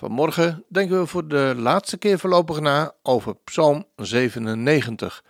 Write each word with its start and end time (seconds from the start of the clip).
Vanmorgen 0.00 0.64
denken 0.68 1.00
we 1.00 1.06
voor 1.06 1.28
de 1.28 1.54
laatste 1.56 1.98
keer 1.98 2.18
voorlopig 2.18 2.60
na 2.60 2.94
over 3.02 3.36
Psalm 3.36 3.86
97. 3.96 5.24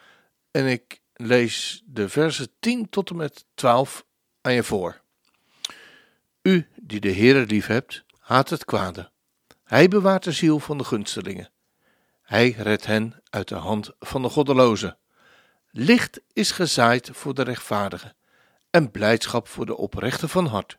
En 0.51 0.67
ik 0.67 1.01
lees 1.15 1.83
de 1.87 2.09
versen 2.09 2.49
10 2.61 2.89
tot 2.89 3.11
en 3.11 3.17
met 3.17 3.45
12 3.55 4.05
aan 4.41 4.53
je 4.53 4.63
voor. 4.63 5.01
U 6.43 6.69
die 6.83 7.01
de 7.01 7.13
Heere 7.13 7.47
lief 7.47 7.67
hebt, 7.67 8.05
haat 8.19 8.51
het 8.51 8.65
kwade. 8.65 9.11
Hij 9.65 9.89
bewaart 9.89 10.25
de 10.25 10.33
ziel 10.33 10.59
van 10.59 10.79
de 10.79 10.85
gunstelingen. 10.85 11.51
Hij 12.23 12.51
redt 12.51 12.87
hen 12.87 13.23
uit 13.31 13.49
de 13.49 13.55
hand 13.55 13.91
van 13.99 14.23
de 14.23 14.29
goddelozen. 14.29 14.99
Licht 15.71 16.21
is 16.33 16.51
gezaaid 16.51 17.11
voor 17.13 17.35
de 17.35 17.43
rechtvaardigen 17.43 18.17
en 18.71 18.91
blijdschap 18.91 19.49
voor 19.49 19.67
de 19.67 19.77
oprechten 19.77 20.29
van 20.29 20.47
hart. 20.47 20.79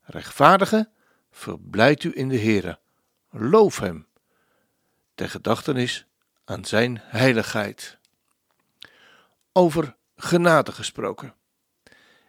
Rechtvaardige, 0.00 0.90
verblijdt 1.30 2.04
u 2.04 2.10
in 2.14 2.28
de 2.28 2.38
Heere 2.38 2.82
loof 3.34 3.78
hem, 3.78 4.06
ter 5.14 5.30
gedachtenis 5.30 6.06
aan 6.44 6.64
zijn 6.64 7.00
heiligheid. 7.02 7.98
Over 9.52 9.96
genade 10.16 10.72
gesproken. 10.72 11.34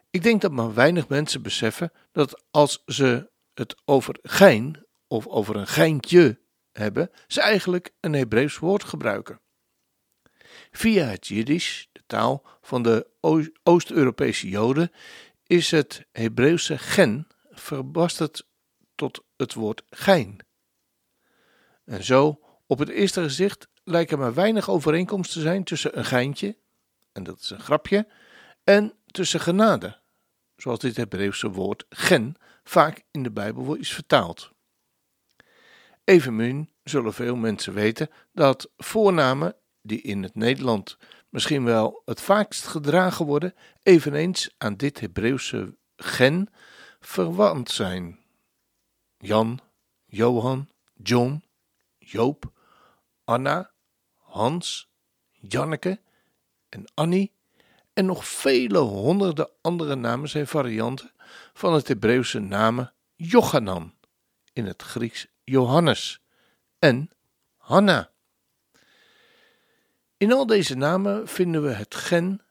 Ik 0.10 0.24
denk 0.24 0.42
dat 0.42 0.52
maar 0.52 0.74
weinig 0.74 1.08
mensen 1.08 1.42
beseffen 1.42 1.92
dat 2.12 2.44
als 2.52 2.84
ze 2.86 3.30
het 3.54 3.76
over 3.86 4.18
gein 4.22 4.86
of 5.08 5.28
over 5.28 5.56
een 5.56 5.68
geintje 5.68 6.40
hebben, 6.72 7.12
ze 7.28 7.42
eigenlijk 7.42 7.94
een 8.00 8.14
Hebreeuws 8.14 8.58
woord 8.58 8.84
gebruiken. 8.84 9.40
Via 10.72 11.06
het 11.06 11.28
Jiddisch, 11.28 11.90
de 11.92 12.04
taal 12.08 12.44
van 12.62 12.84
de 12.84 13.08
Oost-Europese 13.64 14.50
Joden, 14.50 14.92
is 15.48 15.72
het 15.72 16.06
Hebreeuwse 16.12 16.78
gen 16.78 17.28
verbasterd 17.50 18.48
tot 18.96 19.24
het 19.38 19.54
woord 19.54 19.84
gein. 19.90 20.45
En 21.86 22.04
zo, 22.04 22.40
op 22.66 22.80
het 22.80 22.90
eerste 22.90 23.22
gezicht, 23.22 23.68
lijken 23.84 24.20
maar 24.20 24.34
weinig 24.34 24.70
overeenkomsten 24.70 25.42
te 25.42 25.48
zijn 25.48 25.64
tussen 25.64 25.98
een 25.98 26.06
geintje, 26.06 26.58
en 27.12 27.24
dat 27.24 27.40
is 27.40 27.50
een 27.50 27.60
grapje, 27.60 28.08
en 28.64 28.94
tussen 29.06 29.40
genade, 29.40 30.00
zoals 30.56 30.80
dit 30.80 30.98
Hebreeuwse 30.98 31.50
woord 31.50 31.86
gen 31.90 32.36
vaak 32.64 33.04
in 33.12 33.24
de 33.24 33.32
Bijbel 33.32 33.76
is 33.76 33.94
vertaald. 33.94 34.52
Evenmin 36.04 36.70
zullen 36.84 37.14
veel 37.14 37.36
mensen 37.36 37.74
weten 37.74 38.10
dat 38.34 38.72
voornamen 38.78 39.56
die 39.82 40.02
in 40.02 40.24
het 40.24 40.36
Nederland 40.36 40.98
misschien 41.30 41.64
wel 41.64 42.02
het 42.06 42.22
vaakst 42.22 42.66
gedragen 42.68 43.26
worden, 43.26 43.54
eveneens 43.84 44.54
aan 44.58 44.76
dit 44.76 45.00
Hebreeuwse 45.00 45.78
gen 45.96 46.50
verwant 47.00 47.72
zijn. 47.72 48.20
Jan, 49.18 49.60
Johan, 50.06 50.70
John, 50.94 51.44
Joop, 52.06 52.52
Anna, 53.24 53.72
Hans, 54.18 54.90
Janneke 55.32 56.00
en 56.70 56.86
Annie 56.94 57.34
en 57.94 58.06
nog 58.06 58.28
vele 58.28 58.78
honderden 58.78 59.50
andere 59.62 59.96
namen 59.96 60.30
zijn 60.30 60.48
varianten 60.48 61.12
van 61.54 61.74
het 61.74 61.88
Hebreeuwse 61.88 62.40
namen 62.40 62.94
Jochanan, 63.16 63.94
in 64.54 64.66
het 64.66 64.82
Grieks 64.82 65.28
Johannes 65.44 66.22
en 66.80 67.10
Hanna. 67.58 68.12
In 70.18 70.32
al 70.32 70.46
deze 70.46 70.76
namen 70.76 71.28
vinden 71.28 71.64
we 71.64 71.70
het 71.70 71.96
gen 71.96 72.42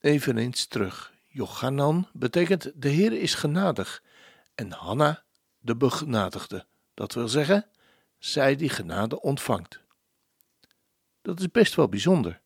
eveneens 0.00 0.66
terug. 0.66 1.12
Jochanan 1.26 2.08
betekent 2.12 2.72
de 2.74 2.88
Heer 2.88 3.12
is 3.12 3.34
genadig 3.34 4.02
en 4.54 4.72
Hanna 4.72 5.22
de 5.58 5.76
begenadigde. 5.76 6.66
Dat 6.94 7.14
wil 7.14 7.28
zeggen, 7.28 7.66
zij 8.18 8.56
die 8.56 8.68
genade 8.68 9.20
ontvangt. 9.20 9.80
Dat 11.22 11.40
is 11.40 11.50
best 11.50 11.74
wel 11.74 11.88
bijzonder. 11.88 12.40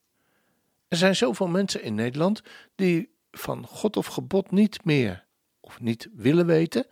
Er 0.88 0.96
zijn 0.96 1.16
zoveel 1.16 1.48
mensen 1.48 1.82
in 1.82 1.94
Nederland 1.94 2.42
die 2.74 3.10
van 3.30 3.66
God 3.66 3.96
of 3.96 4.06
gebod 4.06 4.50
niet 4.50 4.84
meer 4.84 5.24
of 5.60 5.80
niet 5.80 6.08
willen 6.12 6.46
weten, 6.46 6.86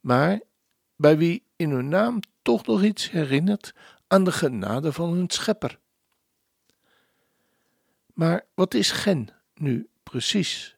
maar 0.00 0.40
bij 0.96 1.18
wie 1.18 1.44
in 1.56 1.70
hun 1.70 1.88
naam 1.88 2.20
toch 2.42 2.66
nog 2.66 2.82
iets 2.82 3.10
herinnert 3.10 3.74
aan 4.06 4.24
de 4.24 4.32
genade 4.32 4.92
van 4.92 5.12
hun 5.12 5.30
schepper. 5.30 5.78
Maar 8.14 8.46
wat 8.54 8.74
is 8.74 8.90
gen 8.90 9.28
nu 9.54 9.88
precies? 10.02 10.76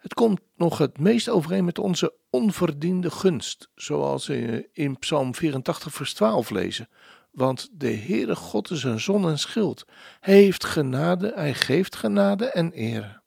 Het 0.00 0.14
komt 0.14 0.40
nog 0.56 0.78
het 0.78 0.98
meest 0.98 1.28
overeen 1.28 1.64
met 1.64 1.78
onze 1.78 2.14
onverdiende 2.30 3.10
gunst, 3.10 3.70
zoals 3.74 4.26
we 4.26 4.68
in 4.72 4.98
Psalm 4.98 5.34
84, 5.34 5.92
vers 5.92 6.14
12 6.14 6.50
lezen. 6.50 6.88
Want 7.30 7.68
de 7.72 7.96
Heere 7.96 8.36
God 8.36 8.70
is 8.70 8.84
een 8.84 9.00
zon 9.00 9.28
en 9.28 9.38
schild. 9.38 9.84
Hij 10.20 10.34
heeft 10.34 10.64
genade, 10.64 11.32
hij 11.34 11.54
geeft 11.54 11.96
genade 11.96 12.46
en 12.46 12.72
ere. 12.72 13.20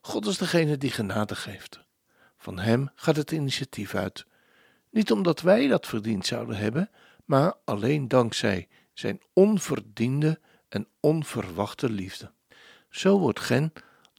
God 0.00 0.26
is 0.26 0.38
degene 0.38 0.76
die 0.76 0.90
genade 0.90 1.34
geeft. 1.34 1.80
Van 2.36 2.58
hem 2.58 2.90
gaat 2.94 3.16
het 3.16 3.30
initiatief 3.30 3.94
uit. 3.94 4.26
Niet 4.90 5.10
omdat 5.10 5.40
wij 5.40 5.66
dat 5.66 5.86
verdiend 5.86 6.26
zouden 6.26 6.56
hebben, 6.56 6.90
maar 7.24 7.54
alleen 7.64 8.08
dankzij 8.08 8.68
zijn 8.92 9.20
onverdiende 9.32 10.40
en 10.68 10.88
onverwachte 11.00 11.90
liefde. 11.90 12.32
Zo 12.90 13.18
wordt 13.18 13.40
gen 13.40 13.72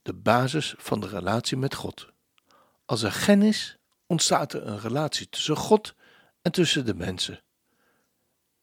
de 0.07 0.13
basis 0.13 0.75
van 0.78 1.00
de 1.00 1.07
relatie 1.07 1.57
met 1.57 1.75
God. 1.75 2.07
Als 2.85 3.03
er 3.03 3.12
gen 3.12 3.41
is, 3.41 3.78
ontstaat 4.06 4.53
er 4.53 4.68
een 4.68 4.79
relatie 4.79 5.29
tussen 5.29 5.56
God 5.56 5.95
en 6.41 6.51
tussen 6.51 6.85
de 6.85 6.95
mensen. 6.95 7.41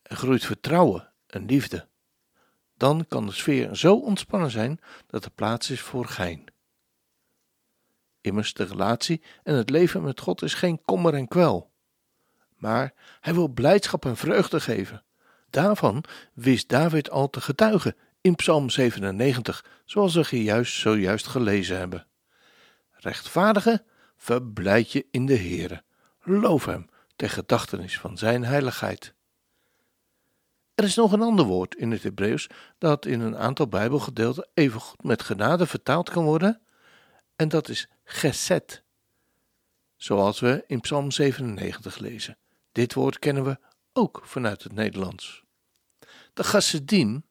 Er 0.03 0.17
groeit 0.17 0.45
vertrouwen 0.45 1.13
en 1.27 1.47
liefde. 1.47 1.89
Dan 2.77 3.07
kan 3.09 3.27
de 3.27 3.33
sfeer 3.33 3.77
zo 3.77 3.95
ontspannen 3.95 4.51
zijn 4.51 4.81
dat 5.07 5.25
er 5.25 5.31
plaats 5.31 5.71
is 5.71 5.81
voor 5.81 6.07
gein. 6.07 6.45
Immers, 8.21 8.55
de 8.55 8.65
relatie 8.65 9.23
en 9.43 9.55
het 9.55 9.71
leven 9.71 10.03
met 10.03 10.21
God 10.21 10.43
is 10.43 10.55
geen 10.55 10.83
kommer 10.85 11.15
en 11.15 11.29
kwel. 11.29 11.73
Maar 12.57 12.95
hij 13.21 13.35
wil 13.35 13.49
blijdschap 13.49 14.05
en 14.05 14.17
vreugde 14.17 14.61
geven. 14.61 15.05
Daarvan 15.51 16.05
wist 16.33 16.69
David 16.69 17.11
al 17.11 17.31
te 17.31 17.41
getuigen 17.41 17.97
in 18.25 18.35
Psalm 18.35 18.71
97, 18.71 19.65
zoals 19.85 20.15
we 20.15 20.43
juist 20.43 20.75
zojuist 20.75 21.27
gelezen 21.27 21.79
hebben. 21.79 22.07
Rechtvaardige, 22.91 23.85
verblijd 24.17 24.93
je 24.93 25.07
in 25.11 25.27
de 25.27 25.37
Heere. 25.37 25.83
Loof 26.23 26.65
hem 26.65 26.89
ter 27.17 27.31
gedachtenis 27.31 27.99
van 27.99 28.19
zijn 28.19 28.45
heiligheid. 28.45 29.15
Er 30.75 30.85
is 30.85 30.95
nog 30.95 31.13
een 31.13 31.23
ander 31.23 31.45
woord 31.45 31.75
in 31.75 31.91
het 31.91 32.03
Hebreeuws 32.03 32.47
dat 32.79 33.07
in 33.07 33.21
een 33.21 33.37
aantal 33.37 33.69
Bijbelgedeelten 33.69 34.49
evengoed 34.55 35.03
met 35.03 35.23
genade 35.23 35.67
vertaald 35.67 36.11
kan 36.11 36.25
worden, 36.25 36.61
en 37.37 37.49
dat 37.49 37.69
is 37.69 37.89
geset, 38.05 38.83
zoals 39.97 40.41
we 40.41 40.65
in 40.67 40.81
Psalm 40.81 41.11
97 41.11 41.99
lezen. 41.99 42.39
Dit 42.73 42.95
woord 42.95 43.19
kennen 43.19 43.45
we 43.45 43.59
ook 43.93 44.21
vanuit 44.25 44.63
het 44.63 44.73
Nederlands. 44.73 45.43
De 46.33 46.43
Chassidim 46.43 47.25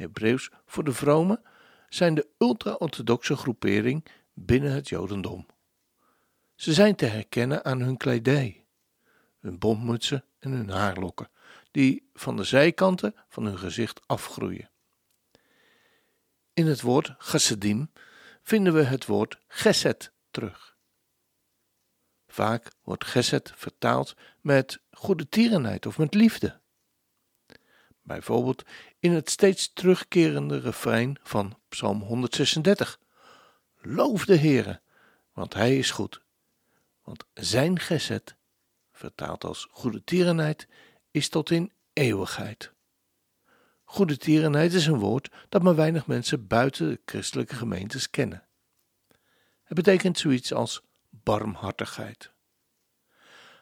Hebreeuws 0.00 0.50
voor 0.66 0.84
de 0.84 0.92
vromen, 0.92 1.42
zijn 1.88 2.14
de 2.14 2.28
ultra-orthodoxe 2.38 3.36
groepering 3.36 4.06
binnen 4.32 4.72
het 4.72 4.88
Jodendom. 4.88 5.46
Ze 6.54 6.72
zijn 6.72 6.94
te 6.94 7.06
herkennen 7.06 7.64
aan 7.64 7.80
hun 7.80 7.96
kledij, 7.96 8.66
hun 9.40 9.58
bontmutsen 9.58 10.24
en 10.38 10.50
hun 10.50 10.70
haarlokken, 10.70 11.30
die 11.70 12.10
van 12.14 12.36
de 12.36 12.44
zijkanten 12.44 13.14
van 13.28 13.44
hun 13.44 13.58
gezicht 13.58 14.00
afgroeien. 14.06 14.70
In 16.52 16.66
het 16.66 16.80
woord 16.80 17.14
chassidim 17.18 17.90
vinden 18.42 18.74
we 18.74 18.82
het 18.82 19.06
woord 19.06 19.38
geset 19.48 20.12
terug. 20.30 20.76
Vaak 22.26 22.72
wordt 22.82 23.04
geset 23.04 23.52
vertaald 23.54 24.16
met 24.40 24.80
goede 24.90 25.28
tierenheid 25.28 25.86
of 25.86 25.98
met 25.98 26.14
liefde. 26.14 26.59
Bijvoorbeeld 28.10 28.62
in 28.98 29.12
het 29.12 29.30
steeds 29.30 29.72
terugkerende 29.72 30.58
refrein 30.58 31.18
van 31.22 31.58
Psalm 31.68 32.00
136. 32.00 33.00
Loof 33.76 34.24
de 34.24 34.36
Heere, 34.36 34.80
want 35.32 35.54
Hij 35.54 35.78
is 35.78 35.90
goed. 35.90 36.22
Want 37.02 37.24
Zijn 37.34 37.78
gezet, 37.78 38.36
vertaald 38.92 39.44
als 39.44 39.68
goede 39.70 40.04
tierenheid, 40.04 40.68
is 41.10 41.28
tot 41.28 41.50
in 41.50 41.72
eeuwigheid. 41.92 42.72
Goede 43.84 44.16
tierenheid 44.16 44.72
is 44.72 44.86
een 44.86 44.98
woord 44.98 45.30
dat 45.48 45.62
maar 45.62 45.76
weinig 45.76 46.06
mensen 46.06 46.46
buiten 46.46 46.88
de 46.88 47.00
christelijke 47.04 47.54
gemeentes 47.54 48.10
kennen. 48.10 48.46
Het 49.62 49.74
betekent 49.74 50.18
zoiets 50.18 50.52
als 50.52 50.82
barmhartigheid. 51.10 52.32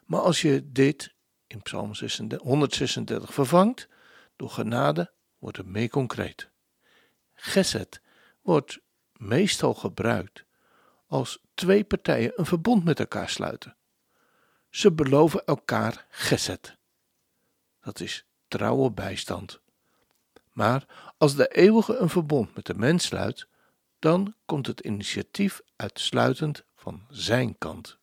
Maar 0.05 0.21
als 0.21 0.43
je 0.43 0.73
dit 0.73 1.15
in 1.47 1.63
Psalm 1.63 1.93
136 2.39 3.35
vervangt 3.35 3.89
door 4.39 4.51
genade, 4.51 5.13
wordt 5.39 5.57
het 5.57 5.67
meer 5.67 5.89
concreet. 5.89 6.51
Geset 7.35 8.03
wordt 8.41 8.79
meestal 9.13 9.75
gebruikt 9.75 10.45
als 11.07 11.43
twee 11.55 11.85
partijen 11.85 12.33
een 12.37 12.47
verbond 12.47 12.85
met 12.85 12.99
elkaar 12.99 13.29
sluiten. 13.29 13.77
Ze 14.71 14.93
beloven 14.93 15.45
elkaar 15.45 16.07
geset. 16.11 16.77
Dat 17.81 18.01
is 18.01 18.27
trouwe 18.49 18.91
bijstand. 18.91 19.61
Maar 20.53 21.13
als 21.19 21.35
de 21.35 21.49
eeuwige 21.49 21.97
een 21.97 22.09
verbond 22.09 22.55
met 22.55 22.67
de 22.67 22.75
mens 22.75 23.05
sluit, 23.05 23.49
dan 23.99 24.35
komt 24.45 24.67
het 24.67 24.81
initiatief 24.81 25.61
uitsluitend 25.77 26.65
van 26.75 27.07
zijn 27.09 27.59
kant. 27.59 27.99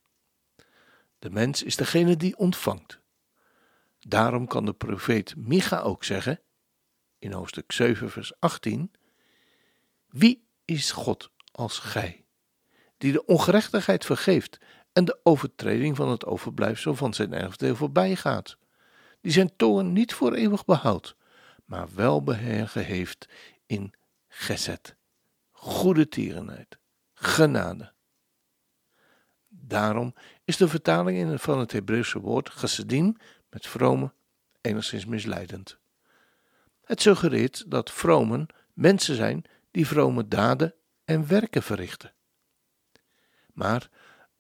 De 1.20 1.30
mens 1.30 1.64
is 1.64 1.76
degene 1.76 2.18
die 2.18 2.38
ontvangt. 2.38 3.00
Daarom 4.08 4.48
kan 4.48 4.66
de 4.66 4.74
profeet 4.74 5.36
Micha 5.36 5.80
ook 5.80 6.04
zeggen, 6.04 6.40
in 7.20 7.32
hoofdstuk 7.32 7.72
7, 7.72 8.10
vers 8.10 8.40
18: 8.40 8.92
Wie 10.08 10.48
is 10.66 10.92
God 10.92 11.32
als 11.52 11.80
gij, 11.80 12.26
die 12.98 13.12
de 13.12 13.26
ongerechtigheid 13.26 14.06
vergeeft 14.06 14.58
en 14.94 15.06
de 15.06 15.20
overtreding 15.24 15.96
van 15.96 16.10
het 16.10 16.26
overblijfsel 16.26 16.96
van 16.96 17.14
zijn 17.14 17.34
erfdeel 17.34 17.76
voorbij 17.76 18.16
gaat, 18.16 18.58
die 19.22 19.32
zijn 19.32 19.56
toorn 19.56 19.94
niet 19.94 20.14
voor 20.14 20.34
eeuwig 20.34 20.66
behoudt, 20.66 21.16
maar 21.66 21.88
wel 21.96 22.34
heeft 22.74 23.30
in 23.66 23.94
gezet, 24.28 24.96
goede 25.52 26.08
tierenheid, 26.08 26.78
genade. 27.14 27.94
Daarom 29.48 30.14
is 30.44 30.58
de 30.58 30.68
vertaling 30.68 31.42
van 31.42 31.60
het 31.60 31.72
Hebreeuwse 31.72 32.20
woord 32.20 32.50
gesedim 32.50 33.18
met 33.56 33.68
vrome 33.68 34.14
enigszins 34.62 35.06
misleidend. 35.06 35.78
Het 36.84 37.02
suggereert 37.02 37.72
dat 37.72 37.92
vromen 37.92 38.48
mensen 38.74 39.16
zijn 39.16 39.44
die 39.72 39.88
vrome 39.88 40.28
daden 40.28 40.74
en 41.06 41.28
werken 41.28 41.64
verrichten. 41.64 42.14
Maar 43.54 43.90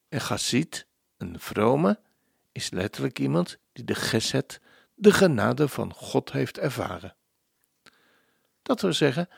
een 0.09 0.19
chassid, 0.19 0.88
een 1.17 1.39
vrome, 1.39 2.00
is 2.51 2.69
letterlijk 2.69 3.19
iemand 3.19 3.57
die 3.73 3.83
de 3.83 3.95
geset, 3.95 4.62
de 4.95 5.12
genade 5.12 5.67
van 5.67 5.94
God 5.94 6.31
heeft 6.31 6.57
ervaren. 6.57 7.15
Dat 8.62 8.81
wil 8.81 8.94
zeggen, 8.94 9.29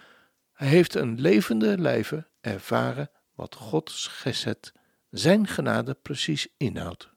hij 0.54 0.68
heeft 0.68 0.96
een 0.96 1.20
levende 1.22 1.78
lijve 1.78 2.28
ervaren 2.42 3.10
wat 3.34 3.56
Gods 3.56 4.08
geset, 4.08 4.74
zijn 5.10 5.48
genade 5.48 5.94
precies 5.94 6.48
inhoudt. 6.58 7.10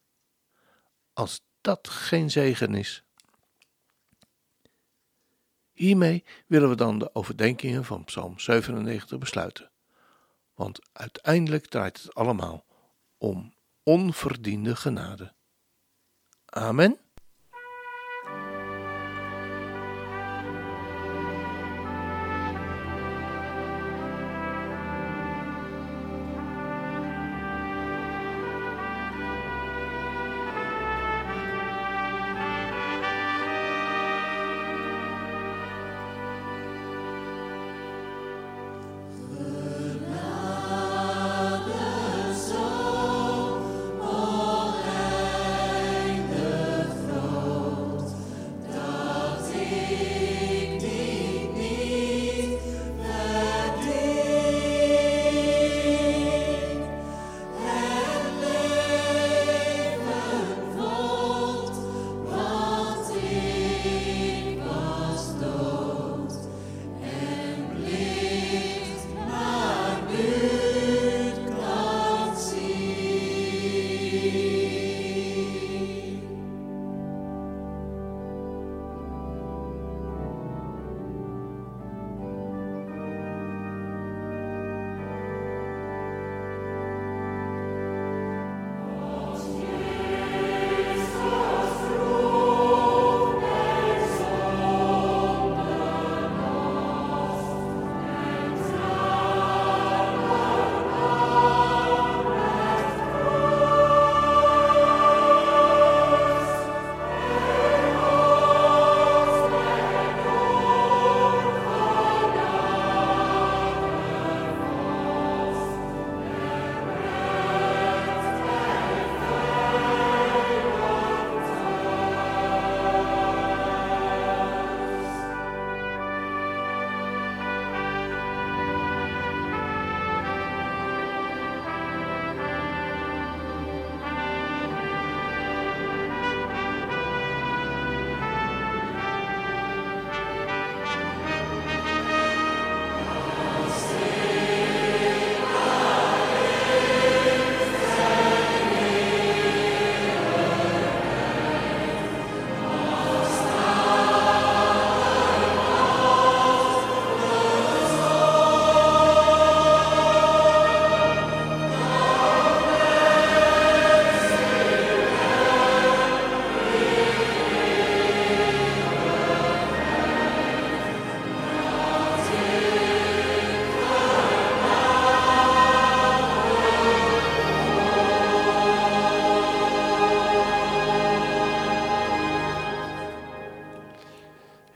Als 1.12 1.48
dat 1.60 1.88
geen 1.88 2.30
zegen 2.30 2.74
is. 2.74 3.02
Hiermee 5.72 6.24
willen 6.46 6.68
we 6.68 6.74
dan 6.74 6.98
de 6.98 7.14
overdenkingen 7.14 7.84
van 7.84 8.04
Psalm 8.04 8.38
97 8.38 9.18
besluiten. 9.18 9.70
Want 10.54 10.78
uiteindelijk 10.92 11.66
draait 11.66 12.02
het 12.02 12.14
allemaal 12.14 12.64
om 13.18 13.54
onverdiende 13.82 14.76
genade. 14.76 15.32
Amen. 16.44 16.98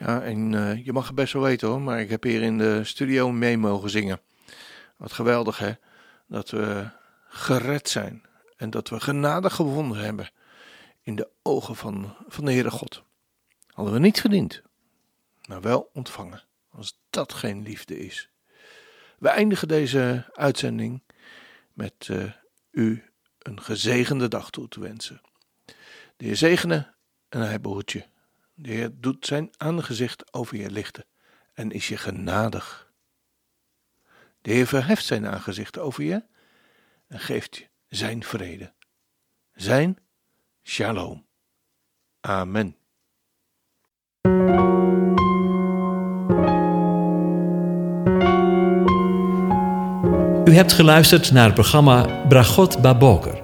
Ja, 0.05 0.23
en 0.23 0.53
uh, 0.53 0.85
je 0.85 0.93
mag 0.93 1.07
het 1.07 1.15
best 1.15 1.33
wel 1.33 1.43
weten 1.43 1.69
hoor, 1.69 1.81
maar 1.81 2.01
ik 2.01 2.11
heb 2.11 2.23
hier 2.23 2.43
in 2.43 2.59
de 2.59 2.85
studio 2.85 3.33
mee 3.33 3.59
mogen 3.59 3.91
zingen. 3.91 4.21
Wat 4.97 5.13
geweldig 5.13 5.59
hè, 5.59 5.73
dat 6.27 6.51
we 6.51 6.89
gered 7.29 7.89
zijn 7.89 8.23
en 8.57 8.71
dat 8.71 8.89
we 8.89 9.01
genade 9.01 9.51
gewonnen 9.51 9.97
hebben 9.97 10.31
in 11.03 11.17
de 11.17 11.29
ogen 11.43 11.77
van, 11.77 12.17
van 12.29 12.45
de 12.45 12.53
Heere 12.53 12.71
God. 12.71 13.03
Hadden 13.67 13.95
we 13.95 14.01
niet 14.01 14.21
verdiend, 14.21 14.63
maar 15.49 15.61
wel 15.61 15.91
ontvangen, 15.93 16.43
als 16.71 17.01
dat 17.11 17.33
geen 17.33 17.63
liefde 17.63 17.99
is. 17.99 18.29
We 19.19 19.29
eindigen 19.29 19.69
deze 19.69 20.31
uitzending 20.35 21.03
met 21.73 22.09
uh, 22.11 22.33
u 22.71 23.05
een 23.39 23.63
gezegende 23.63 24.29
dag 24.29 24.51
toe 24.51 24.69
te 24.69 24.81
wensen. 24.81 25.21
De 26.17 26.25
Heer 26.25 26.37
zegene 26.37 26.95
en 27.29 27.41
hij 27.41 27.61
behoedt 27.61 27.93
je. 27.93 28.13
De 28.55 28.71
Heer 28.71 28.91
doet 28.95 29.27
zijn 29.27 29.51
aangezicht 29.57 30.33
over 30.33 30.57
je 30.57 30.71
lichten 30.71 31.05
en 31.53 31.71
is 31.71 31.89
je 31.89 31.97
genadig. 31.97 32.93
De 34.41 34.51
Heer 34.51 34.67
verheft 34.67 35.05
zijn 35.05 35.27
aangezicht 35.27 35.79
over 35.79 36.05
je 36.05 36.25
en 37.07 37.21
geeft 37.21 37.57
je 37.57 37.69
zijn 37.89 38.25
vrede. 38.25 38.73
Zijn 39.53 39.99
shalom. 40.63 41.27
Amen. 42.21 42.77
U 50.45 50.57
hebt 50.57 50.73
geluisterd 50.73 51.33
naar 51.33 51.45
het 51.45 51.55
programma 51.55 52.27
Bragot 52.29 52.83
Baboker. 52.83 53.44